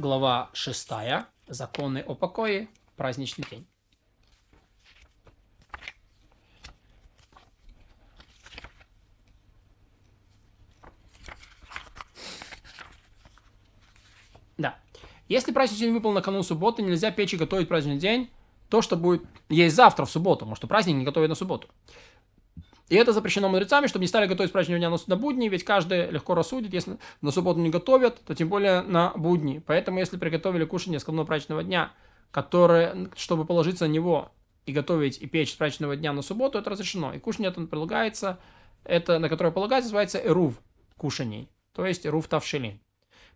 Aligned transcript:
глава 0.00 0.50
6, 0.54 0.88
законы 1.46 1.98
о 1.98 2.14
покое, 2.14 2.68
праздничный 2.96 3.44
день. 3.48 3.66
Да. 14.56 14.76
Если 15.28 15.52
праздничный 15.52 15.86
день 15.86 15.94
выпал 15.94 16.12
накануне 16.12 16.42
субботы, 16.42 16.82
нельзя 16.82 17.10
печь 17.10 17.34
и 17.34 17.36
готовить 17.36 17.68
праздничный 17.68 18.00
день, 18.00 18.30
то, 18.68 18.82
что 18.82 18.96
будет 18.96 19.22
есть 19.48 19.76
завтра 19.76 20.06
в 20.06 20.10
субботу, 20.10 20.40
потому 20.40 20.56
что 20.56 20.66
праздник 20.66 20.96
не 20.96 21.04
готовят 21.04 21.28
на 21.28 21.34
субботу. 21.34 21.68
И 22.90 22.96
это 22.96 23.12
запрещено 23.12 23.48
мудрецами, 23.48 23.86
чтобы 23.86 24.02
не 24.02 24.08
стали 24.08 24.26
готовить 24.26 24.50
праздничного 24.50 24.80
дня 24.80 24.98
на 25.06 25.16
будни, 25.16 25.48
ведь 25.48 25.62
каждый 25.62 26.10
легко 26.10 26.34
рассудит, 26.34 26.74
если 26.74 26.98
на 27.22 27.30
субботу 27.30 27.60
не 27.60 27.70
готовят, 27.70 28.20
то 28.26 28.34
тем 28.34 28.48
более 28.48 28.82
на 28.82 29.12
будни. 29.14 29.62
Поэтому, 29.64 30.00
если 30.00 30.16
приготовили 30.16 30.64
кушание 30.64 30.98
с 30.98 31.04
праздничного 31.04 31.62
дня, 31.62 31.92
которое, 32.32 33.08
чтобы 33.16 33.44
положиться 33.44 33.86
на 33.86 33.92
него 33.92 34.32
и 34.66 34.72
готовить 34.72 35.22
и 35.22 35.26
печь 35.26 35.52
с 35.52 35.54
праздничного 35.54 35.94
дня 35.94 36.12
на 36.12 36.22
субботу, 36.22 36.58
это 36.58 36.68
разрешено. 36.68 37.14
И 37.14 37.20
кушание 37.20 37.52
это 37.52 37.60
прилагается, 37.62 38.40
это 38.82 39.20
на 39.20 39.28
которое 39.28 39.52
полагается, 39.52 39.86
называется 39.86 40.18
эрув 40.18 40.60
кушаний, 40.96 41.48
то 41.72 41.86
есть 41.86 42.04
эрув 42.04 42.26
тавшилин. 42.26 42.80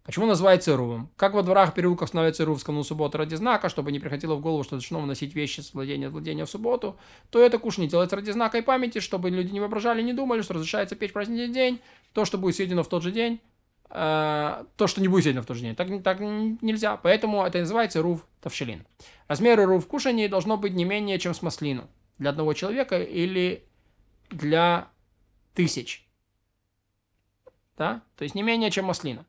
Почему 0.04 0.26
называется 0.26 0.72
Ирувом? 0.72 1.10
Как 1.16 1.32
во 1.32 1.42
дворах 1.42 1.72
переулках 1.72 2.08
становится 2.08 2.42
Ирув 2.42 2.60
с 2.60 2.64
канун 2.64 2.84
субботы 2.84 3.16
ради 3.16 3.36
знака, 3.36 3.70
чтобы 3.70 3.90
не 3.90 3.98
приходило 3.98 4.34
в 4.34 4.40
голову, 4.42 4.62
что 4.62 4.72
должно 4.72 5.00
выносить 5.00 5.34
вещи 5.34 5.60
с 5.60 5.72
владения 5.72 6.10
владения 6.10 6.44
в 6.44 6.50
субботу, 6.50 6.98
то 7.30 7.40
это 7.40 7.58
кушание 7.58 7.88
делается 7.88 8.14
ради 8.14 8.30
знака 8.30 8.58
и 8.58 8.60
памяти, 8.60 9.00
чтобы 9.00 9.30
люди 9.30 9.50
не 9.50 9.60
воображали, 9.60 10.02
не 10.02 10.12
думали, 10.12 10.42
что 10.42 10.52
разрешается 10.52 10.94
печь 10.94 11.14
праздничный 11.14 11.48
день, 11.48 11.80
то, 12.12 12.26
что 12.26 12.36
будет 12.36 12.56
съедено 12.56 12.82
в 12.82 12.88
тот 12.88 13.02
же 13.02 13.12
день, 13.12 13.40
э, 13.88 14.64
то, 14.76 14.86
что 14.86 15.00
не 15.00 15.08
будет 15.08 15.22
съедено 15.22 15.40
в 15.40 15.46
тот 15.46 15.56
же 15.56 15.62
день. 15.62 15.74
Так, 15.74 15.88
так 16.02 16.20
нельзя. 16.20 16.98
Поэтому 16.98 17.42
это 17.42 17.60
называется 17.60 18.00
Ирув 18.00 18.26
Тавшелин. 18.42 18.84
Размер 19.26 19.58
Ирув 19.58 19.86
кушания 19.86 20.28
должно 20.28 20.58
быть 20.58 20.74
не 20.74 20.84
менее, 20.84 21.18
чем 21.18 21.32
с 21.32 21.40
маслину 21.40 21.88
для 22.18 22.28
одного 22.28 22.52
человека 22.52 23.00
или 23.00 23.64
для 24.28 24.88
тысяч. 25.54 26.06
Да? 27.78 28.02
То 28.18 28.24
есть 28.24 28.34
не 28.34 28.42
менее, 28.42 28.70
чем 28.70 28.84
маслина. 28.84 29.24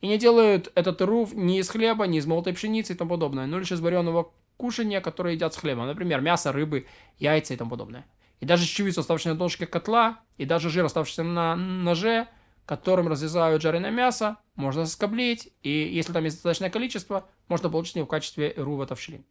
И 0.00 0.06
не 0.06 0.18
делают 0.18 0.70
этот 0.74 1.02
руф 1.02 1.32
ни 1.34 1.58
из 1.58 1.68
хлеба, 1.68 2.06
ни 2.06 2.18
из 2.18 2.26
молотой 2.26 2.52
пшеницы 2.52 2.92
и 2.92 2.96
тому 2.96 3.10
подобное, 3.10 3.46
но 3.46 3.58
лишь 3.58 3.72
из 3.72 3.80
вареного 3.80 4.32
кушания, 4.56 5.00
которое 5.00 5.34
едят 5.34 5.54
с 5.54 5.56
хлебом. 5.56 5.86
Например, 5.86 6.20
мясо, 6.20 6.52
рыбы, 6.52 6.86
яйца 7.18 7.54
и 7.54 7.56
тому 7.56 7.70
подобное. 7.70 8.06
И 8.40 8.46
даже 8.46 8.64
чечевицу, 8.64 9.00
оставшуюся 9.00 9.30
на 9.30 9.38
донышке 9.38 9.66
котла, 9.66 10.20
и 10.36 10.44
даже 10.44 10.70
жир, 10.70 10.84
оставшийся 10.84 11.24
на 11.24 11.56
ноже, 11.56 12.28
которым 12.64 13.08
разрезают 13.08 13.62
жареное 13.62 13.90
мясо, 13.90 14.36
можно 14.54 14.84
соскоблить, 14.84 15.52
и 15.62 15.70
если 15.70 16.12
там 16.12 16.24
есть 16.24 16.36
достаточное 16.36 16.70
количество, 16.70 17.26
можно 17.48 17.70
получить 17.70 17.96
его 17.96 18.06
в 18.06 18.10
качестве 18.10 18.54
рува 18.56 18.86
тавшилин. 18.86 19.24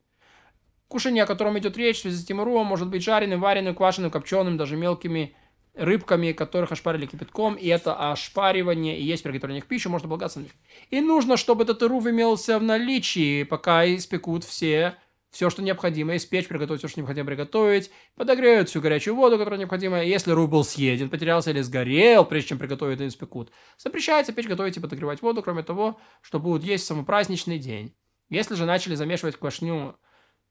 Кушание, 0.88 1.24
о 1.24 1.28
котором 1.28 1.58
идет 1.60 1.78
речь 1.78 1.98
в 1.98 2.02
связи 2.02 2.18
с 2.18 2.24
этим 2.24 2.42
рувом, 2.42 2.66
может 2.66 2.90
быть 2.90 3.04
жареным, 3.04 3.40
вареным, 3.40 3.76
квашеным, 3.76 4.10
копченым, 4.10 4.58
даже 4.58 4.76
мелкими 4.76 5.36
рыбками, 5.78 6.32
которых 6.32 6.72
ошпарили 6.72 7.06
кипятком, 7.06 7.56
и 7.56 7.68
это 7.68 8.12
ошпаривание 8.12 8.98
и 8.98 9.04
есть 9.04 9.24
приготовление 9.24 9.62
к 9.62 9.68
пище, 9.68 9.90
можно 9.90 10.08
полагаться 10.08 10.40
на 10.40 10.44
них. 10.44 10.52
И 10.90 11.02
нужно, 11.02 11.38
чтобы 11.38 11.64
этот 11.64 11.82
рув 11.84 12.06
имелся 12.06 12.60
в 12.60 12.64
наличии, 12.64 13.44
пока 13.44 13.86
испекут 13.86 14.44
все, 14.44 14.96
все, 15.30 15.50
что 15.50 15.62
необходимо, 15.62 16.16
испечь, 16.16 16.48
приготовить 16.48 16.82
все, 16.82 16.88
что 16.88 17.00
необходимо 17.00 17.28
приготовить, 17.28 17.92
подогреют 18.16 18.70
всю 18.70 18.82
горячую 18.82 19.16
воду, 19.16 19.38
которая 19.38 19.60
необходима. 19.60 20.04
Если 20.04 20.32
рув 20.32 20.50
был 20.50 20.64
съеден, 20.64 21.10
потерялся 21.10 21.52
или 21.52 21.62
сгорел, 21.62 22.26
прежде 22.26 22.50
чем 22.50 22.60
приготовить 22.60 23.02
и 23.02 23.08
испекут, 23.08 23.52
запрещается 23.78 24.34
печь, 24.34 24.48
готовить 24.48 24.78
и 24.78 24.80
подогревать 24.80 25.22
воду, 25.22 25.44
кроме 25.44 25.64
того, 25.64 26.00
что 26.22 26.40
будут 26.40 26.64
есть 26.64 26.86
в 26.86 26.88
самопраздничный 26.88 27.60
день. 27.60 27.96
Если 28.30 28.56
же 28.56 28.66
начали 28.66 28.96
замешивать 28.96 29.38
квашню 29.38 29.96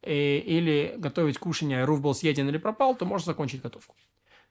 э, 0.03 0.39
или 0.39 0.95
готовить 0.99 1.39
кушанье, 1.39 1.83
а 1.83 1.87
рув 1.87 2.01
был 2.01 2.15
съеден 2.15 2.49
или 2.49 2.59
пропал, 2.59 2.95
то 2.95 3.05
можно 3.05 3.27
закончить 3.27 3.63
готовку. 3.63 3.97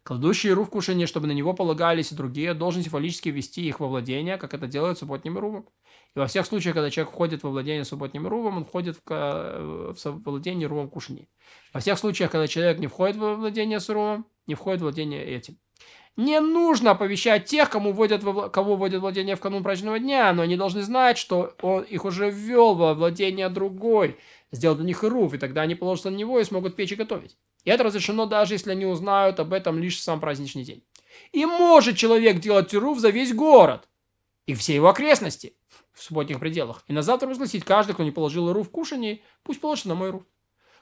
Кладущий 0.05 0.51
ру 0.51 0.65
в 0.65 0.69
кушание, 0.69 1.07
чтобы 1.07 1.25
на 1.25 1.31
него 1.31 1.53
полагались 1.53 2.11
и 2.11 2.15
другие, 2.15 2.53
должен 2.53 2.83
символически 2.83 3.29
ввести 3.29 3.65
их 3.65 3.79
во 3.79 3.87
владение, 3.87 4.37
как 4.37 4.53
это 4.53 4.67
делают 4.67 4.99
субботним 4.99 5.39
рувом. 5.39 5.67
И 6.15 6.19
во 6.19 6.27
всех 6.27 6.45
случаях, 6.45 6.75
когда 6.75 6.91
человек 6.91 7.11
входит 7.11 7.41
во 7.41 7.49
владение 7.49 7.85
субботним 7.85 8.27
рувом, 8.27 8.57
он 8.57 8.65
входит 8.65 8.99
в, 9.03 9.09
в 9.09 10.23
владение 10.23 10.67
рувом 10.67 10.91
кушания. 10.91 11.27
Во 11.73 11.79
всех 11.79 11.97
случаях, 11.97 12.29
когда 12.29 12.47
человек 12.47 12.77
не 12.77 12.85
входит 12.85 13.15
во 13.15 13.33
владение 13.33 13.79
с 13.79 13.89
рувом, 13.89 14.27
не 14.45 14.53
входит 14.53 14.81
в 14.81 14.83
владение 14.83 15.25
этим. 15.25 15.57
Не 16.17 16.39
нужно 16.39 16.91
оповещать 16.91 17.45
тех, 17.45 17.71
кому 17.71 17.91
вводят 17.91 18.21
во, 18.21 18.49
кого 18.49 18.75
вводят 18.75 19.01
владение 19.01 19.35
в 19.35 19.39
канун 19.39 19.63
праздничного 19.63 19.97
дня, 19.97 20.31
но 20.33 20.43
они 20.43 20.55
должны 20.55 20.83
знать, 20.83 21.17
что 21.17 21.55
он 21.63 21.81
их 21.81 22.05
уже 22.05 22.29
ввел 22.29 22.75
во 22.75 22.93
владение 22.93 23.49
другой, 23.49 24.17
сделал 24.51 24.75
для 24.75 24.85
них 24.85 25.01
руф, 25.01 25.33
и 25.33 25.39
тогда 25.39 25.63
они 25.63 25.73
положатся 25.73 26.11
на 26.11 26.15
него 26.15 26.39
и 26.39 26.43
смогут 26.43 26.75
печь 26.75 26.91
и 26.91 26.95
готовить. 26.95 27.35
И 27.65 27.69
это 27.69 27.83
разрешено 27.83 28.25
даже 28.25 28.53
если 28.53 28.71
они 28.71 28.85
узнают 28.85 29.39
об 29.39 29.51
этом 29.51 29.79
лишь 29.79 29.97
в 29.97 30.01
сам 30.01 30.19
праздничный 30.19 30.63
день. 30.63 30.83
И 31.31 31.45
может 31.45 31.97
человек 31.97 32.39
делать 32.39 32.69
тирув 32.69 32.99
за 32.99 33.09
весь 33.09 33.33
город 33.33 33.87
и 34.45 34.53
все 34.53 34.75
его 34.75 34.89
окрестности 34.89 35.55
в 35.91 36.03
субботних 36.03 36.39
пределах. 36.39 36.83
И 36.87 36.93
на 36.93 37.01
завтра 37.01 37.27
возгласить, 37.27 37.65
каждый, 37.65 37.93
кто 37.93 38.03
не 38.03 38.11
положил 38.11 38.51
рув 38.53 38.67
в 38.67 38.71
кушании, 38.71 39.23
пусть 39.43 39.59
положит 39.59 39.85
на 39.85 39.95
мой 39.95 40.11
рув. 40.11 40.23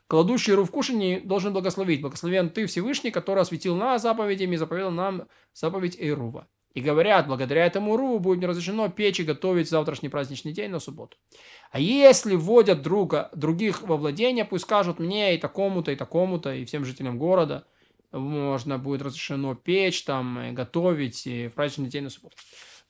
Кладущий 0.07 0.53
рув 0.53 0.67
в 0.67 0.71
кушании 0.71 1.19
должен 1.19 1.53
благословить. 1.53 2.01
Благословен 2.01 2.49
ты 2.49 2.65
Всевышний, 2.65 3.11
который 3.11 3.41
осветил 3.41 3.75
нас 3.75 4.01
заповедями 4.01 4.55
и 4.55 4.57
заповедал 4.57 4.91
нам 4.91 5.27
заповедь 5.53 5.97
Эйрува. 5.97 6.47
И 6.73 6.81
говорят, 6.81 7.27
благодаря 7.27 7.65
этому 7.65 7.97
руву 7.97 8.19
будет 8.19 8.39
не 8.39 8.47
разрешено 8.47 8.89
печь 8.89 9.19
и 9.19 9.23
готовить 9.23 9.69
завтрашний 9.69 10.09
праздничный 10.09 10.53
день 10.53 10.71
на 10.71 10.79
субботу. 10.79 11.17
А 11.71 11.79
если 11.79 12.35
вводят 12.35 12.81
друга, 12.81 13.29
других 13.33 13.83
во 13.83 13.95
владение, 13.95 14.43
пусть 14.43 14.63
скажут 14.63 14.99
мне 14.99 15.35
и 15.35 15.37
такому-то, 15.37 15.91
и 15.91 15.95
такому-то, 15.95 16.53
и 16.53 16.65
всем 16.65 16.83
жителям 16.83 17.19
города, 17.19 17.67
можно 18.11 18.79
будет 18.79 19.03
разрешено 19.03 19.55
печь, 19.55 20.03
там, 20.03 20.53
готовить 20.53 21.27
и 21.27 21.47
в 21.47 21.53
праздничный 21.53 21.89
день 21.89 22.03
на 22.03 22.09
субботу. 22.09 22.37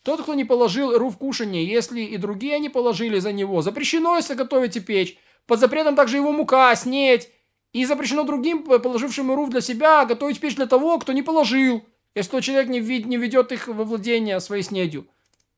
Тот, 0.03 0.21
кто 0.21 0.33
не 0.33 0.43
положил 0.43 0.97
рув 0.97 1.17
кушания, 1.17 1.61
если 1.61 2.01
и 2.01 2.17
другие 2.17 2.59
не 2.59 2.69
положили 2.69 3.19
за 3.19 3.31
него, 3.31 3.61
запрещено 3.61 4.17
если 4.17 4.33
готовить 4.33 4.75
и 4.75 4.81
печь. 4.81 5.17
Под 5.47 5.59
запретом 5.59 5.95
также 5.95 6.17
его 6.17 6.31
мука, 6.31 6.75
снеть. 6.75 7.29
И 7.71 7.85
запрещено 7.85 8.23
другим, 8.23 8.63
положившим 8.63 9.33
рув 9.33 9.49
для 9.49 9.61
себя, 9.61 10.05
готовить 10.05 10.39
печь 10.39 10.55
для 10.55 10.67
того, 10.67 10.99
кто 10.99 11.11
не 11.11 11.23
положил 11.23 11.83
если 12.15 12.31
тот 12.31 12.43
человек 12.43 12.69
не, 12.69 12.79
вид, 12.79 13.05
не 13.05 13.17
ведет 13.17 13.51
их 13.51 13.67
во 13.67 13.83
владение 13.83 14.39
своей 14.39 14.63
снедью. 14.63 15.07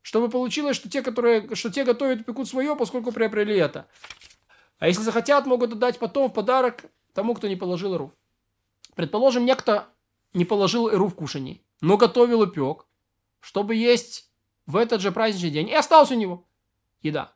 Чтобы 0.02 0.28
получилось, 0.28 0.76
что 0.76 0.88
те, 0.88 1.02
которые, 1.02 1.54
что 1.54 1.70
те 1.70 1.84
готовят 1.84 2.20
и 2.20 2.24
пекут 2.24 2.48
свое, 2.48 2.76
поскольку 2.76 3.12
приобрели 3.12 3.56
это. 3.56 3.88
А 4.78 4.86
если 4.86 5.02
захотят, 5.02 5.46
могут 5.46 5.72
отдать 5.72 5.98
потом 5.98 6.28
в 6.28 6.32
подарок 6.32 6.84
тому, 7.12 7.34
кто 7.34 7.48
не 7.48 7.56
положил 7.56 7.96
рув. 7.96 8.12
Предположим, 8.94 9.44
некто 9.44 9.88
не 10.32 10.44
положил 10.44 10.88
рув 10.90 11.12
в 11.12 11.16
кушании, 11.16 11.62
но 11.80 11.96
готовил 11.96 12.42
и 12.42 12.50
пек, 12.50 12.86
чтобы 13.40 13.74
есть 13.74 14.30
в 14.66 14.76
этот 14.76 15.00
же 15.00 15.12
праздничный 15.12 15.50
день, 15.50 15.68
и 15.68 15.74
осталась 15.74 16.10
у 16.10 16.14
него 16.14 16.46
еда. 17.02 17.32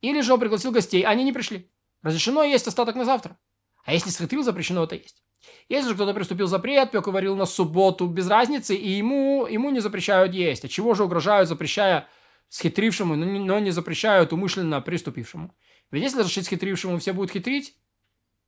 Или 0.00 0.20
же 0.20 0.34
он 0.34 0.40
пригласил 0.40 0.70
гостей, 0.70 1.02
а 1.02 1.10
они 1.10 1.24
не 1.24 1.32
пришли. 1.32 1.70
Разрешено 2.02 2.42
есть 2.42 2.66
остаток 2.66 2.94
на 2.96 3.04
завтра. 3.04 3.38
А 3.84 3.92
если 3.92 4.10
схитрил, 4.10 4.42
запрещено 4.42 4.84
это 4.84 4.96
есть. 4.96 5.22
Если 5.68 5.88
же 5.88 5.94
кто-то 5.94 6.14
приступил 6.14 6.46
запрет, 6.46 6.90
пек 6.90 7.06
варил 7.06 7.36
на 7.36 7.46
субботу, 7.46 8.06
без 8.06 8.28
разницы, 8.28 8.74
и 8.74 8.90
ему, 8.90 9.46
ему 9.46 9.70
не 9.70 9.80
запрещают 9.80 10.34
есть. 10.34 10.64
А 10.64 10.68
чего 10.68 10.94
же 10.94 11.04
угрожают, 11.04 11.48
запрещая 11.48 12.08
схитрившему, 12.48 13.16
но 13.16 13.58
не 13.58 13.70
запрещают 13.70 14.32
умышленно 14.32 14.80
приступившему? 14.80 15.54
Ведь 15.90 16.02
если 16.02 16.20
разрешить 16.20 16.46
схитрившему, 16.46 16.98
все 16.98 17.12
будут 17.12 17.32
хитрить, 17.32 17.76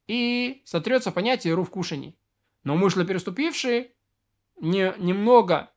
и 0.06 0.62
сотрется 0.65 1.11
понятие 1.11 1.55
ру 1.55 1.65
в 1.65 1.71
кушании. 1.71 2.17
Но 2.65 2.75
умышленно 2.75 3.05
переступившие 3.05 3.93
не, 4.61 4.95
немного, 4.99 5.71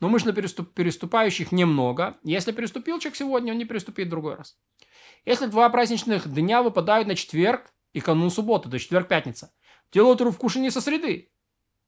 но 0.00 0.08
умышленно 0.08 0.34
переступ, 0.34 0.72
переступающих 0.74 1.52
немного. 1.52 2.16
Если 2.22 2.52
переступил 2.52 2.98
человек 2.98 3.16
сегодня, 3.16 3.52
он 3.52 3.58
не 3.58 3.64
переступит 3.64 4.06
в 4.06 4.10
другой 4.10 4.36
раз. 4.36 4.56
Если 5.24 5.46
два 5.46 5.68
праздничных 5.68 6.32
дня 6.32 6.62
выпадают 6.62 7.08
на 7.08 7.14
четверг 7.14 7.72
и 7.92 8.00
канун 8.00 8.30
субботы, 8.30 8.70
то 8.70 8.78
четверг-пятница, 8.78 9.52
делают 9.92 10.20
ру 10.20 10.30
в 10.30 10.38
кушании 10.38 10.68
со 10.68 10.80
среды. 10.80 11.30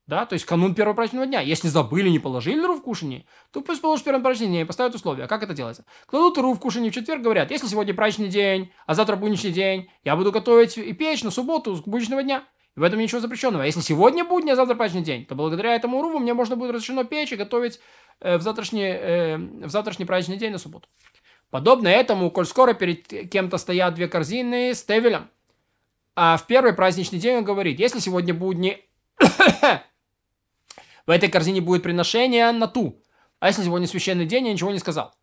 Да, 0.06 0.26
то 0.26 0.32
есть 0.32 0.44
канун 0.44 0.74
первого 0.74 0.94
праздничного 0.94 1.26
дня. 1.26 1.40
Если 1.40 1.68
забыли, 1.68 2.08
не 2.08 2.18
положили 2.18 2.60
ру 2.60 2.74
в 2.74 2.82
кушании, 2.82 3.26
то 3.52 3.60
пусть 3.60 3.80
положат 3.80 4.04
первым 4.04 4.24
праздничный 4.24 4.54
день 4.54 4.62
и 4.62 4.64
поставят 4.64 4.94
условия. 4.94 5.28
Как 5.28 5.44
это 5.44 5.54
делается? 5.54 5.84
Кладут 6.06 6.36
ру 6.38 6.52
в 6.52 6.58
кушании 6.58 6.90
в 6.90 6.94
четверг, 6.94 7.22
говорят, 7.22 7.52
если 7.52 7.68
сегодня 7.68 7.94
праздничный 7.94 8.28
день, 8.28 8.72
а 8.86 8.94
завтра 8.94 9.14
будничный 9.14 9.52
день, 9.52 9.88
я 10.02 10.16
буду 10.16 10.32
готовить 10.32 10.76
и 10.78 10.92
печь 10.94 11.22
на 11.22 11.30
субботу 11.30 11.76
с 11.76 11.80
будничного 11.80 12.24
дня. 12.24 12.42
И 12.76 12.80
в 12.80 12.82
этом 12.82 12.98
ничего 12.98 13.20
запрещенного. 13.20 13.62
А 13.62 13.66
если 13.66 13.82
сегодня 13.82 14.24
будни, 14.24 14.50
а 14.50 14.56
завтра 14.56 14.74
праздничный 14.74 15.04
день, 15.04 15.26
то 15.26 15.36
благодаря 15.36 15.76
этому 15.76 16.02
руву 16.02 16.18
мне 16.18 16.34
можно 16.34 16.56
будет 16.56 16.72
разрешено 16.72 17.04
печь 17.04 17.32
и 17.32 17.36
готовить 17.36 17.78
э, 18.20 18.36
в, 18.36 18.42
завтрашний, 18.42 18.82
э, 18.82 19.36
в 19.36 19.70
завтрашний 19.70 20.06
праздничный 20.06 20.38
день 20.38 20.50
на 20.50 20.58
субботу. 20.58 20.88
Подобно 21.50 21.86
этому, 21.86 22.32
коль 22.32 22.46
скоро 22.46 22.74
перед 22.74 23.30
кем-то 23.30 23.58
стоят 23.58 23.94
две 23.94 24.08
корзины 24.08 24.74
с 24.74 24.82
тевелем, 24.82 25.30
а 26.22 26.36
в 26.36 26.46
первый 26.46 26.74
праздничный 26.74 27.18
день 27.18 27.36
он 27.36 27.44
говорит, 27.44 27.80
если 27.80 27.98
сегодня 27.98 28.34
будни, 28.34 28.78
в 31.06 31.10
этой 31.10 31.30
корзине 31.30 31.62
будет 31.62 31.82
приношение 31.82 32.52
на 32.52 32.68
ту, 32.68 33.02
а 33.38 33.46
если 33.46 33.62
сегодня 33.62 33.86
священный 33.86 34.26
день, 34.26 34.46
я 34.46 34.52
ничего 34.52 34.70
не 34.70 34.80
сказал. 34.80 35.14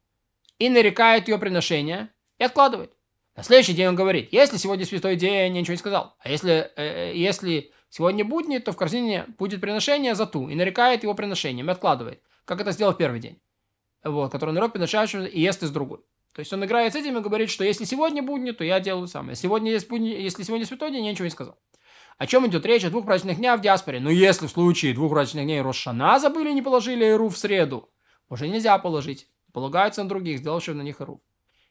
И 0.57 0.69
нарекает 0.69 1.27
ее 1.27 1.37
приношение 1.37 2.09
и 2.39 2.43
откладывает. 2.43 2.93
На 3.35 3.43
следующий 3.43 3.73
день 3.73 3.89
он 3.89 3.95
говорит, 3.95 4.29
если 4.31 4.57
сегодня 4.57 4.87
святой 4.87 5.17
день, 5.17 5.33
я 5.35 5.49
ничего 5.49 5.73
не 5.73 5.77
сказал. 5.77 6.15
А 6.17 6.29
если, 6.29 6.71
э, 6.75 7.11
если 7.13 7.71
сегодня 7.91 8.25
будни, 8.25 8.57
то 8.57 8.71
в 8.71 8.75
корзине 8.75 9.25
будет 9.37 9.61
приношение 9.61 10.15
за 10.15 10.25
ту. 10.25 10.49
И 10.49 10.55
нарекает 10.55 11.03
его 11.03 11.13
приношением, 11.13 11.69
и 11.69 11.73
откладывает. 11.73 12.23
Как 12.43 12.59
это 12.59 12.71
сделал 12.71 12.93
в 12.93 12.97
первый 12.97 13.19
день. 13.19 13.39
Вот, 14.03 14.31
который 14.31 14.49
народ 14.49 14.73
приношающий 14.73 15.27
и 15.27 15.41
ест 15.41 15.61
из 15.61 15.69
другой. 15.69 15.99
То 16.37 16.41
есть 16.41 16.53
он 16.53 16.63
играет 16.63 16.93
с 16.93 16.95
этим 16.95 17.17
и 17.17 17.21
говорит, 17.21 17.49
что 17.49 17.63
если 17.63 17.83
сегодня 17.83 18.21
будни, 18.21 18.51
то 18.51 18.63
я 18.63 18.79
делаю 18.79 19.07
самое. 19.07 19.35
Сегодня 19.35 19.71
есть 19.71 19.89
будни, 19.89 20.09
если 20.09 20.43
сегодня 20.43 20.67
святой 20.67 20.91
день, 20.91 21.03
я 21.03 21.11
ничего 21.11 21.25
не 21.25 21.31
сказал. 21.31 21.57
О 22.19 22.27
чем 22.27 22.45
идет 22.45 22.63
речь? 22.63 22.85
О 22.85 22.91
двух 22.91 23.05
праздничных 23.05 23.39
днях 23.39 23.59
в 23.59 23.63
диаспоре. 23.63 23.99
Но 23.99 24.11
если 24.11 24.45
в 24.45 24.51
случае 24.51 24.93
двух 24.93 25.13
праздничных 25.13 25.45
дней 25.45 25.61
Рошана 25.61 26.19
забыли, 26.19 26.51
не 26.51 26.61
положили 26.61 27.05
Иру 27.05 27.29
в 27.29 27.37
среду, 27.39 27.89
уже 28.29 28.47
нельзя 28.47 28.77
положить. 28.77 29.27
Полагается 29.51 30.03
на 30.03 30.09
других, 30.09 30.37
сделавших 30.37 30.75
на 30.75 30.83
них 30.83 31.01
Иру. 31.01 31.23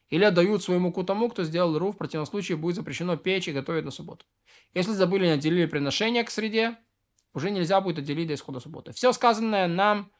Или 0.09 0.25
отдают 0.25 0.61
свою 0.61 0.81
муку 0.81 1.05
тому, 1.05 1.29
кто 1.29 1.45
сделал 1.45 1.73
Иру, 1.77 1.93
в 1.93 1.97
противном 1.97 2.25
случае 2.25 2.57
будет 2.57 2.75
запрещено 2.75 3.15
печь 3.15 3.47
и 3.47 3.53
готовить 3.53 3.85
на 3.85 3.91
субботу. 3.91 4.25
Если 4.73 4.91
забыли, 4.91 5.27
не 5.27 5.31
отделили 5.31 5.65
приношение 5.65 6.25
к 6.25 6.29
среде, 6.29 6.75
уже 7.33 7.51
нельзя 7.51 7.79
будет 7.79 7.99
отделить 7.99 8.27
до 8.27 8.33
исхода 8.33 8.59
субботы. 8.59 8.91
Все 8.91 9.13
сказанное 9.13 9.69
нам 9.69 10.11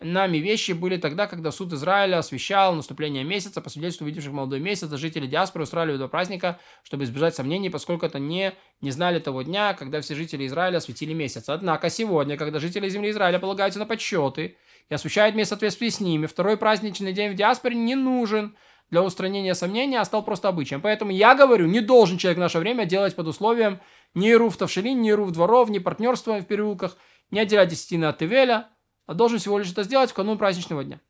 нами 0.00 0.38
вещи 0.38 0.72
были 0.72 0.96
тогда, 0.96 1.26
когда 1.26 1.52
суд 1.52 1.72
Израиля 1.72 2.18
освещал 2.18 2.74
наступление 2.74 3.24
месяца, 3.24 3.60
по 3.60 3.70
свидетельству 3.70 4.06
видевших 4.06 4.32
молодой 4.32 4.60
месяц, 4.60 4.90
жители 4.94 5.26
диаспоры 5.26 5.64
устраивали 5.64 5.96
до 5.96 6.08
праздника, 6.08 6.58
чтобы 6.82 7.04
избежать 7.04 7.34
сомнений, 7.34 7.70
поскольку 7.70 8.04
это 8.06 8.18
не, 8.18 8.54
не 8.80 8.90
знали 8.90 9.18
того 9.18 9.42
дня, 9.42 9.74
когда 9.74 10.00
все 10.00 10.14
жители 10.14 10.46
Израиля 10.46 10.78
осветили 10.78 11.12
месяц. 11.12 11.48
Однако 11.48 11.90
сегодня, 11.90 12.36
когда 12.36 12.58
жители 12.58 12.88
земли 12.88 13.10
Израиля 13.10 13.38
полагаются 13.38 13.78
на 13.78 13.86
подсчеты 13.86 14.56
и 14.88 14.94
освещают 14.94 15.36
месяц 15.36 15.48
в 15.48 15.50
соответствии 15.50 15.88
с 15.88 16.00
ними, 16.00 16.26
второй 16.26 16.56
праздничный 16.56 17.12
день 17.12 17.32
в 17.32 17.36
диаспоре 17.36 17.76
не 17.76 17.94
нужен 17.94 18.56
для 18.90 19.02
устранения 19.02 19.54
сомнений, 19.54 19.96
а 19.96 20.04
стал 20.04 20.24
просто 20.24 20.48
обычаем. 20.48 20.80
Поэтому 20.80 21.10
я 21.10 21.34
говорю, 21.34 21.66
не 21.66 21.80
должен 21.80 22.18
человек 22.18 22.38
в 22.38 22.40
наше 22.40 22.58
время 22.58 22.84
делать 22.84 23.14
под 23.14 23.28
условием 23.28 23.80
ни 24.14 24.32
руф 24.32 24.56
тавшелин, 24.56 25.00
ни 25.00 25.10
руф 25.10 25.30
дворов, 25.30 25.70
ни 25.70 25.78
партнерства 25.78 26.38
в 26.38 26.44
переулках, 26.44 26.96
не 27.30 27.40
отделять 27.40 27.68
десятины 27.68 28.04
от 28.04 28.22
Ивеля, 28.22 28.68
а 29.06 29.14
должен 29.14 29.38
всего 29.38 29.58
лишь 29.58 29.70
это 29.70 29.82
сделать 29.82 30.10
в 30.10 30.14
канун 30.14 30.38
праздничного 30.38 30.84
дня. 30.84 31.00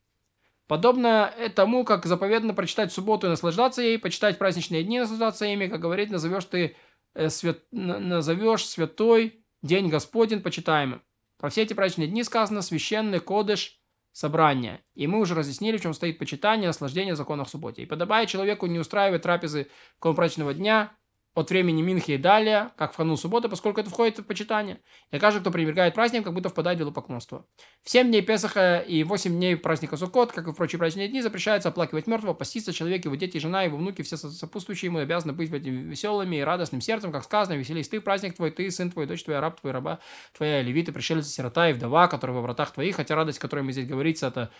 Подобно 0.67 1.33
тому, 1.55 1.85
как 1.85 2.07
заповедано 2.07 2.55
прочитать 2.55 2.93
субботу 2.93 3.27
и 3.27 3.31
наслаждаться 3.31 3.83
ей, 3.83 3.99
почитать 3.99 4.39
праздничные 4.39 4.83
дни 4.83 4.97
и 4.97 5.01
наслаждаться 5.01 5.45
ими, 5.45 5.67
как 5.67 5.81
говорит, 5.81 6.11
назовешь 6.11 6.47
ты 6.47 6.77
э, 7.15 7.29
свят... 7.29 7.59
назовешь 7.71 8.67
святой 8.67 9.45
день 9.63 9.89
Господень 9.89 10.41
почитаемым. 10.41 11.03
Про 11.39 11.51
все 11.51 11.63
эти 11.63 11.75
праздничные 11.75 12.09
дни 12.09 12.25
сказано 12.25 12.63
священный 12.63 13.21
кодыш 13.21 13.79
собрания. 14.13 14.83
И 14.95 15.07
мы 15.07 15.19
уже 15.19 15.35
разъяснили, 15.35 15.77
в 15.77 15.83
чем 15.83 15.93
стоит 15.93 16.19
почитание, 16.19 16.69
наслаждение 16.69 17.17
законов 17.17 17.51
субботе. 17.51 17.83
И 17.83 17.87
подобает 17.87 18.31
человеку 18.31 18.67
не 18.67 18.79
устраивать 18.79 19.23
трапезы 19.23 19.69
канун 19.99 20.17
праздничного 20.17 20.55
дня, 20.55 20.97
от 21.35 21.51
времени 21.51 21.83
Минхи 21.83 22.13
и 22.13 22.17
далее, 22.17 22.71
как 22.77 22.93
в 22.93 22.97
канун 22.97 23.17
субботы, 23.17 23.49
поскольку 23.49 23.81
это 23.81 23.91
входит 23.91 24.19
в 24.21 24.23
почитание. 24.25 24.81
И 25.11 25.19
каждый, 25.19 25.41
кто 25.41 25.51
пренебрегает 25.51 25.95
праздником, 25.95 26.25
как 26.25 26.35
будто 26.35 26.49
впадает 26.49 26.79
в 26.79 26.83
идолопоклонство. 26.83 27.45
В 27.83 27.91
7 27.91 28.07
дней 28.07 28.23
Песаха 28.23 28.79
и 28.79 29.03
8 29.03 29.33
дней 29.33 29.57
праздника 29.57 29.97
Суккот, 29.97 30.31
как 30.31 30.47
и 30.47 30.53
в 30.53 30.55
прочие 30.55 30.79
праздничные 30.79 31.09
дни, 31.09 31.23
запрещается 31.23 31.71
оплакивать 31.71 32.07
мертвого, 32.07 32.35
поститься 32.35 32.73
человек, 32.73 33.05
его 33.05 33.17
дети, 33.17 33.39
жена, 33.39 33.63
его 33.63 33.77
внуки, 33.77 34.03
все 34.03 34.17
сопутствующие 34.17 34.91
ему 34.91 34.99
обязаны 34.99 35.33
быть 35.33 35.51
веселыми 35.51 36.37
и 36.37 36.41
радостным 36.41 36.81
сердцем, 36.81 37.11
как 37.11 37.25
сказано, 37.25 37.57
веселись 37.57 37.89
ты, 37.89 38.01
праздник 38.01 38.37
твой, 38.37 38.53
ты, 38.53 38.71
сын 38.71 38.93
твой, 38.93 39.07
дочь 39.07 39.25
твоя, 39.25 39.41
раб 39.41 39.61
твой, 39.61 39.73
раба 39.73 39.99
твоя, 40.37 40.63
левиты, 40.63 40.93
пришельцы, 40.93 41.29
сирота 41.29 41.69
и 41.69 41.73
вдова, 41.73 42.07
которые 42.07 42.37
во 42.37 42.43
вратах 42.43 42.71
твоих, 42.71 42.95
хотя 42.95 43.17
радость, 43.17 43.39
о 43.39 43.41
которой 43.41 43.63
мы 43.63 43.73
здесь 43.73 43.89
говорится, 43.89 44.29
это, 44.29 44.51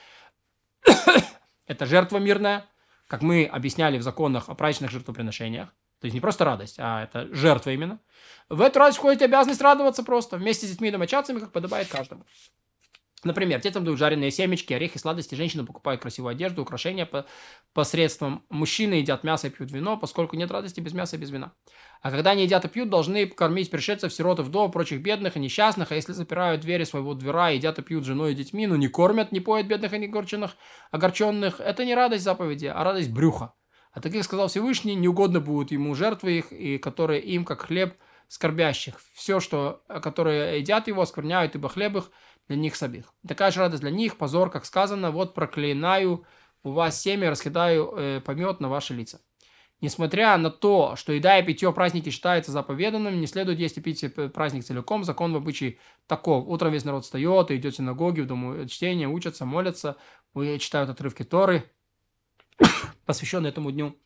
это 1.67 1.87
жертва 1.87 2.19
мирная, 2.19 2.67
как 3.07 3.23
мы 3.23 3.45
объясняли 3.45 3.97
в 3.99 4.03
законах 4.03 4.49
о 4.49 4.57
праздничных 4.57 4.91
жертвоприношениях. 4.91 5.73
То 6.01 6.07
есть 6.07 6.15
не 6.15 6.21
просто 6.21 6.45
радость, 6.45 6.77
а 6.79 7.05
это 7.05 7.29
жертва 7.35 7.71
именно. 7.71 8.01
В 8.49 8.61
эту 8.61 8.79
радость 8.79 8.99
входит 8.99 9.23
обязанность 9.23 9.61
радоваться 9.61 10.03
просто 10.03 10.37
вместе 10.37 10.67
с 10.67 10.71
детьми 10.71 10.89
и 10.89 10.93
домочадцами, 10.93 11.39
как 11.39 11.53
подобает 11.53 11.89
каждому. 11.89 12.25
Например, 13.25 13.61
детям 13.61 13.85
дают 13.85 13.99
жареные 13.99 14.31
семечки, 14.31 14.75
орехи, 14.75 14.99
сладости, 14.99 15.35
женщины 15.35 15.65
покупают 15.65 16.03
красивую 16.03 16.33
одежду, 16.33 16.63
украшения 16.63 17.07
по 17.07 17.25
посредством. 17.73 18.45
Мужчины 18.51 18.95
едят 18.95 19.25
мясо 19.25 19.47
и 19.47 19.51
пьют 19.51 19.73
вино, 19.73 19.97
поскольку 19.97 20.37
нет 20.37 20.51
радости 20.51 20.81
без 20.81 20.93
мяса 20.93 21.17
и 21.17 21.19
без 21.19 21.31
вина. 21.31 21.53
А 22.03 22.11
когда 22.11 22.33
они 22.33 22.43
едят 22.43 22.67
и 22.67 22.69
пьют, 22.69 22.91
должны 22.91 23.27
кормить 23.27 23.71
пришельцев, 23.71 24.13
сирот 24.13 24.41
и 24.41 24.43
вдов, 24.43 24.73
прочих 24.73 25.01
бедных 25.01 25.37
и 25.37 25.41
несчастных, 25.41 25.91
а 25.91 25.95
если 25.95 26.13
запирают 26.13 26.61
двери 26.61 26.85
своего 26.85 27.15
двора, 27.15 27.49
едят 27.49 27.79
и 27.79 27.83
пьют 27.83 28.05
женой 28.05 28.33
и 28.33 28.35
детьми, 28.35 28.67
но 28.67 28.77
не 28.77 28.89
кормят, 28.89 29.33
не 29.33 29.41
поят 29.41 29.67
бедных 29.67 29.95
и 29.95 29.99
негорченных, 29.99 30.57
огорченных, 30.91 31.61
это 31.61 31.87
не 31.87 31.95
радость 31.95 32.25
заповеди, 32.25 32.67
а 32.67 32.85
радость 32.85 33.11
брюха. 33.11 33.55
А 33.95 34.01
таких, 34.01 34.25
сказал 34.25 34.49
Всевышний, 34.49 34.97
не 34.97 35.07
угодно 35.09 35.41
будут 35.41 35.71
ему 35.71 35.95
жертвы 35.95 36.39
их, 36.39 36.53
и 36.53 36.79
которые 36.79 37.23
им, 37.23 37.45
как 37.45 37.63
хлеб 37.63 37.95
скорбящих. 38.27 39.01
Все, 39.15 39.39
что, 39.39 39.83
которые 40.03 40.59
едят 40.59 40.89
его, 40.89 41.07
скверняют, 41.07 41.55
ибо 41.55 41.69
хлеб 41.69 41.97
их 41.97 42.11
для 42.49 42.57
них 42.57 42.75
самих. 42.75 43.05
Такая 43.27 43.53
же 43.53 43.61
радость 43.61 43.83
для 43.83 43.93
них, 43.93 44.17
позор, 44.17 44.51
как 44.51 44.65
сказано, 44.65 45.13
вот 45.13 45.33
проклинаю 45.35 46.27
у 46.65 46.73
вас 46.73 47.01
семя, 47.01 47.31
раскидаю 47.31 47.95
э, 47.97 48.21
помет 48.21 48.59
на 48.59 48.69
ваши 48.69 48.95
лица. 48.95 49.21
Несмотря 49.81 50.37
на 50.39 50.51
то, 50.51 50.97
что 50.97 51.13
еда 51.13 51.39
и 51.39 51.45
питье 51.45 51.73
праздники 51.73 52.09
считаются 52.09 52.51
заповеданным, 52.51 53.21
не 53.21 53.27
следует 53.27 53.59
есть 53.59 53.77
и 53.77 53.81
пить 53.81 54.05
праздник 54.33 54.65
целиком. 54.65 55.05
Закон 55.05 55.33
в 55.33 55.37
обычае 55.37 55.79
таков. 56.07 56.49
Утром 56.49 56.73
весь 56.73 56.85
народ 56.85 57.05
встает, 57.05 57.51
и 57.51 57.57
идет 57.57 57.75
в 57.75 57.77
синагоги, 57.77 58.23
в 58.23 58.27
дому 58.27 58.67
чтения, 58.67 59.09
учатся, 59.09 59.45
молятся, 59.45 59.97
читают 60.59 60.91
отрывки 60.91 61.23
Торы, 61.23 61.71
посвященные 63.05 63.51
этому 63.51 63.71
дню. 63.71 63.97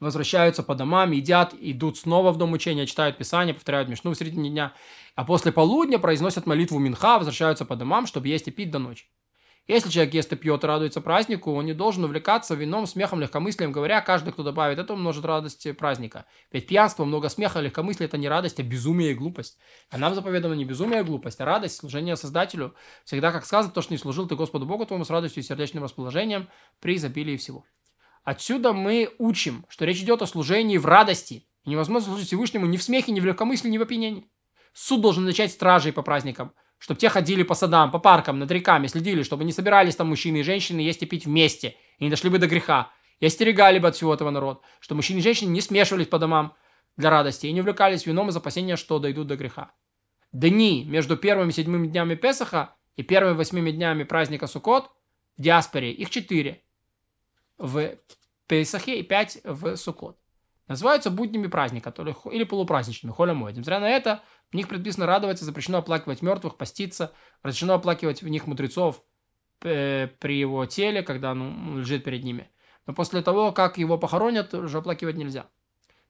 Возвращаются 0.00 0.62
по 0.62 0.74
домам, 0.76 1.10
едят, 1.10 1.54
идут 1.58 1.98
снова 1.98 2.30
в 2.30 2.38
дом 2.38 2.52
учения, 2.52 2.86
читают 2.86 3.18
Писание, 3.18 3.54
повторяют 3.54 3.88
Мишну 3.88 4.12
в 4.12 4.16
середине 4.16 4.50
дня. 4.50 4.72
А 5.16 5.24
после 5.24 5.50
полудня 5.50 5.98
произносят 5.98 6.46
молитву 6.46 6.78
Минха, 6.78 7.18
возвращаются 7.18 7.64
по 7.64 7.74
домам, 7.74 8.06
чтобы 8.06 8.28
есть 8.28 8.46
и 8.46 8.52
пить 8.52 8.70
до 8.70 8.78
ночи. 8.78 9.06
Если 9.68 9.90
человек 9.90 10.14
ест 10.14 10.32
и 10.32 10.36
пьет 10.36 10.64
и 10.64 10.66
радуется 10.66 11.02
празднику, 11.02 11.52
он 11.52 11.66
не 11.66 11.74
должен 11.74 12.02
увлекаться 12.02 12.54
вином, 12.54 12.86
смехом, 12.86 13.20
легкомыслием, 13.20 13.70
говоря, 13.70 14.00
каждый, 14.00 14.32
кто 14.32 14.42
добавит 14.42 14.78
это, 14.78 14.94
умножит 14.94 15.26
радость 15.26 15.76
праздника. 15.76 16.24
Ведь 16.50 16.66
пьянство, 16.66 17.04
много 17.04 17.28
смеха, 17.28 17.60
легкомыслие– 17.60 18.06
это 18.08 18.16
не 18.16 18.30
радость, 18.30 18.58
а 18.60 18.62
безумие 18.62 19.10
и 19.10 19.14
глупость. 19.14 19.58
А 19.90 19.98
нам 19.98 20.14
заповедано 20.14 20.54
не 20.54 20.64
безумие 20.64 21.00
и 21.00 21.04
глупость, 21.04 21.38
а 21.40 21.44
радость, 21.44 21.76
служение 21.76 22.16
Создателю. 22.16 22.74
Всегда, 23.04 23.30
как 23.30 23.44
сказано, 23.44 23.70
то, 23.70 23.82
что 23.82 23.92
не 23.92 23.98
служил 23.98 24.26
ты 24.26 24.36
Господу 24.36 24.64
Богу 24.64 24.86
твоему 24.86 25.04
с 25.04 25.10
радостью 25.10 25.42
и 25.42 25.46
сердечным 25.46 25.84
расположением 25.84 26.48
при 26.80 26.96
изобилии 26.96 27.36
всего. 27.36 27.66
Отсюда 28.24 28.72
мы 28.72 29.10
учим, 29.18 29.66
что 29.68 29.84
речь 29.84 30.00
идет 30.00 30.22
о 30.22 30.26
служении 30.26 30.78
в 30.78 30.86
радости. 30.86 31.46
И 31.64 31.70
невозможно 31.70 32.08
служить 32.08 32.28
Всевышнему 32.28 32.64
ни 32.64 32.78
в 32.78 32.82
смехе, 32.82 33.12
ни 33.12 33.20
в 33.20 33.26
легкомыслии, 33.26 33.68
ни 33.68 33.76
в 33.76 33.82
опьянении. 33.82 34.30
Суд 34.72 35.02
должен 35.02 35.26
начать 35.26 35.52
стражей 35.52 35.92
по 35.92 36.00
праздникам– 36.00 36.54
чтобы 36.78 37.00
те 37.00 37.08
ходили 37.08 37.42
по 37.42 37.54
садам, 37.54 37.90
по 37.90 37.98
паркам, 37.98 38.38
над 38.38 38.50
реками, 38.50 38.86
следили, 38.86 39.22
чтобы 39.22 39.44
не 39.44 39.52
собирались 39.52 39.96
там 39.96 40.08
мужчины 40.08 40.38
и 40.38 40.42
женщины 40.42 40.80
есть 40.80 41.02
и 41.02 41.06
пить 41.06 41.26
вместе, 41.26 41.76
и 41.98 42.04
не 42.04 42.10
дошли 42.10 42.30
бы 42.30 42.38
до 42.38 42.46
греха, 42.46 42.90
и 43.20 43.26
остерегали 43.26 43.78
бы 43.78 43.88
от 43.88 43.96
всего 43.96 44.14
этого 44.14 44.30
народ, 44.30 44.62
что 44.80 44.94
мужчины 44.94 45.18
и 45.18 45.22
женщины 45.22 45.50
не 45.50 45.60
смешивались 45.60 46.06
по 46.06 46.18
домам 46.18 46.54
для 46.96 47.10
радости 47.10 47.46
и 47.46 47.52
не 47.52 47.60
увлекались 47.60 48.06
вином 48.06 48.28
из 48.28 48.36
опасения, 48.36 48.76
что 48.76 48.98
дойдут 48.98 49.26
до 49.26 49.36
греха. 49.36 49.72
Дни 50.32 50.84
между 50.84 51.16
первыми 51.16 51.50
седьмыми 51.50 51.86
днями 51.86 52.14
Песаха 52.14 52.76
и 52.96 53.02
первыми 53.02 53.36
восьмими 53.36 53.70
днями 53.70 54.04
праздника 54.04 54.46
Суккот 54.46 54.90
в 55.36 55.42
диаспоре, 55.42 55.92
их 55.92 56.10
четыре 56.10 56.62
в 57.56 57.96
Песахе 58.46 59.00
и 59.00 59.02
пять 59.02 59.38
в 59.44 59.76
Суккот. 59.76 60.18
Называются 60.68 61.10
буднями 61.10 61.46
праздника 61.46 61.94
или 62.30 62.44
полупраздничными, 62.44 63.12
холя 63.12 63.32
мой. 63.32 63.52
Несмотря 63.52 63.80
на 63.80 63.88
это, 63.88 64.22
в 64.50 64.54
них 64.54 64.68
предписано 64.68 65.06
радоваться, 65.06 65.44
запрещено 65.44 65.78
оплакивать 65.78 66.22
мертвых, 66.22 66.56
поститься, 66.56 67.12
разрешено 67.42 67.74
оплакивать 67.74 68.22
в 68.22 68.28
них 68.28 68.46
мудрецов 68.46 69.02
э, 69.62 70.08
при 70.18 70.38
его 70.38 70.64
теле, 70.66 71.02
когда 71.02 71.32
он 71.32 71.80
лежит 71.80 72.04
перед 72.04 72.24
ними. 72.24 72.48
Но 72.86 72.94
после 72.94 73.20
того, 73.20 73.52
как 73.52 73.76
его 73.76 73.98
похоронят, 73.98 74.54
уже 74.54 74.78
оплакивать 74.78 75.16
нельзя. 75.16 75.46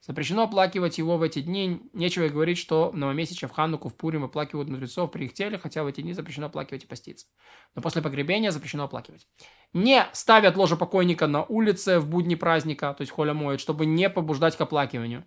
Запрещено 0.00 0.44
оплакивать 0.44 0.98
его 0.98 1.18
в 1.18 1.22
эти 1.22 1.40
дни. 1.40 1.80
Нечего 1.92 2.26
и 2.26 2.28
говорить, 2.28 2.58
что 2.58 2.90
в 2.90 2.96
Новомесяче, 2.96 3.48
в 3.48 3.50
Хануку, 3.50 3.88
в 3.88 3.96
Пурим 3.96 4.22
оплакивают 4.22 4.68
мудрецов 4.68 5.10
при 5.10 5.24
их 5.24 5.34
теле, 5.34 5.58
хотя 5.58 5.82
в 5.82 5.88
эти 5.88 6.02
дни 6.02 6.12
запрещено 6.12 6.46
оплакивать 6.46 6.84
и 6.84 6.86
поститься. 6.86 7.26
Но 7.74 7.82
после 7.82 8.00
погребения 8.00 8.52
запрещено 8.52 8.84
оплакивать. 8.84 9.26
Не 9.72 10.06
ставят 10.12 10.56
ложе 10.56 10.76
покойника 10.76 11.26
на 11.26 11.42
улице 11.42 11.98
в 11.98 12.08
будни 12.08 12.36
праздника, 12.36 12.94
то 12.96 13.02
есть 13.02 13.12
холя 13.12 13.34
моет, 13.34 13.58
чтобы 13.58 13.86
не 13.86 14.08
побуждать 14.08 14.56
к 14.56 14.60
оплакиванию 14.60 15.26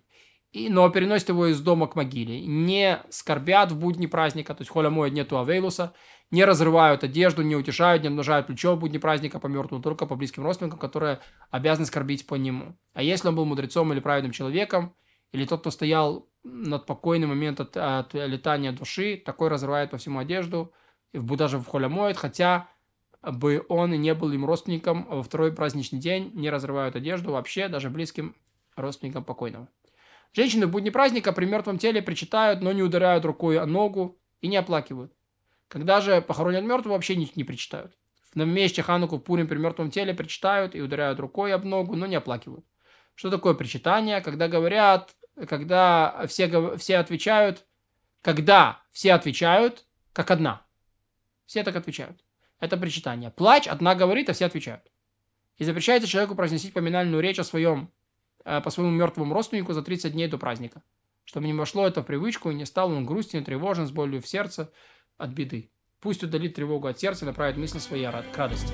и, 0.52 0.68
но 0.68 0.88
переносят 0.90 1.30
его 1.30 1.46
из 1.46 1.60
дома 1.60 1.86
к 1.86 1.96
могиле. 1.96 2.44
Не 2.46 3.02
скорбят 3.08 3.72
в 3.72 3.78
будни 3.78 4.06
праздника, 4.06 4.54
то 4.54 4.60
есть 4.60 4.70
холя 4.70 4.90
моет 4.90 5.14
нету 5.14 5.38
авейлуса, 5.38 5.94
не 6.30 6.44
разрывают 6.44 7.04
одежду, 7.04 7.42
не 7.42 7.56
утешают, 7.56 8.02
не 8.02 8.08
умножают 8.08 8.46
плечо 8.46 8.74
в 8.74 8.78
будни 8.78 8.98
праздника 8.98 9.38
по 9.38 9.46
мертвому, 9.46 9.82
только 9.82 10.06
по 10.06 10.14
близким 10.14 10.42
родственникам, 10.44 10.78
которые 10.78 11.20
обязаны 11.50 11.86
скорбить 11.86 12.26
по 12.26 12.34
нему. 12.34 12.76
А 12.94 13.02
если 13.02 13.28
он 13.28 13.36
был 13.36 13.44
мудрецом 13.44 13.92
или 13.92 14.00
праведным 14.00 14.32
человеком, 14.32 14.94
или 15.32 15.46
тот, 15.46 15.60
кто 15.60 15.70
стоял 15.70 16.28
над 16.42 16.86
покойный 16.86 17.26
момент 17.26 17.60
от, 17.60 17.76
от 17.76 18.12
летания 18.12 18.72
души, 18.72 19.16
такой 19.16 19.48
разрывает 19.48 19.90
по 19.90 19.96
всему 19.96 20.18
одежду, 20.18 20.72
даже 21.12 21.58
в 21.58 21.66
холя 21.66 21.88
моет, 21.88 22.16
хотя 22.16 22.68
бы 23.22 23.64
он 23.68 23.94
и 23.94 23.98
не 23.98 24.14
был 24.14 24.32
им 24.32 24.44
родственником, 24.44 25.06
а 25.08 25.16
во 25.16 25.22
второй 25.22 25.52
праздничный 25.52 25.98
день 25.98 26.30
не 26.34 26.50
разрывают 26.50 26.96
одежду 26.96 27.32
вообще, 27.32 27.68
даже 27.68 27.88
близким 27.88 28.34
родственникам 28.76 29.24
покойного. 29.24 29.68
Женщины 30.32 30.66
в 30.66 30.70
будни 30.70 30.90
праздника 30.90 31.32
при 31.32 31.44
мертвом 31.44 31.78
теле 31.78 32.00
причитают, 32.00 32.62
но 32.62 32.72
не 32.72 32.82
ударяют 32.82 33.24
рукой 33.24 33.58
о 33.58 33.66
ногу 33.66 34.18
и 34.40 34.48
не 34.48 34.56
оплакивают. 34.56 35.12
Когда 35.68 36.00
же 36.00 36.22
похоронят 36.22 36.64
мертвого, 36.64 36.94
вообще 36.94 37.16
не, 37.16 37.30
не 37.34 37.44
причитают. 37.44 37.96
На 38.34 38.44
вместе 38.44 38.82
Хануку 38.82 39.18
Пурим 39.18 39.46
при 39.46 39.58
мертвом 39.58 39.90
теле 39.90 40.14
причитают 40.14 40.74
и 40.74 40.80
ударяют 40.80 41.20
рукой 41.20 41.52
об 41.52 41.64
ногу, 41.64 41.96
но 41.96 42.06
не 42.06 42.16
оплакивают. 42.16 42.64
Что 43.14 43.30
такое 43.30 43.52
причитание? 43.52 44.22
Когда 44.22 44.48
говорят, 44.48 45.14
когда 45.48 46.26
все, 46.26 46.76
все 46.76 46.96
отвечают, 46.96 47.66
когда 48.22 48.82
все 48.90 49.12
отвечают, 49.12 49.84
как 50.14 50.30
одна. 50.30 50.64
Все 51.44 51.62
так 51.62 51.76
отвечают. 51.76 52.24
Это 52.58 52.78
причитание. 52.78 53.30
Плач, 53.30 53.66
одна 53.66 53.94
говорит, 53.94 54.30
а 54.30 54.32
все 54.32 54.46
отвечают. 54.46 54.84
И 55.58 55.64
запрещается 55.64 56.08
человеку 56.08 56.34
произносить 56.34 56.72
поминальную 56.72 57.22
речь 57.22 57.38
о 57.38 57.44
своем 57.44 57.90
по 58.44 58.70
своему 58.70 58.92
мертвому 58.92 59.34
родственнику 59.34 59.72
за 59.72 59.82
30 59.82 60.12
дней 60.12 60.28
до 60.28 60.38
праздника, 60.38 60.82
чтобы 61.24 61.46
не 61.46 61.52
вошло 61.52 61.86
это 61.86 62.02
в 62.02 62.06
привычку 62.06 62.50
и 62.50 62.54
не 62.54 62.66
стал 62.66 62.90
он 62.90 63.06
грустен, 63.06 63.44
тревожен, 63.44 63.86
с 63.86 63.90
болью 63.90 64.20
в 64.20 64.28
сердце 64.28 64.72
от 65.18 65.30
беды. 65.30 65.70
Пусть 66.00 66.22
удалит 66.22 66.54
тревогу 66.54 66.88
от 66.88 66.98
сердца 66.98 67.24
и 67.24 67.28
направит 67.28 67.56
мысли 67.56 67.78
свои 67.78 68.04
к 68.04 68.36
радости. 68.36 68.72